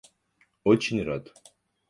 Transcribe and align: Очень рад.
Очень 0.63 1.03
рад. 1.03 1.31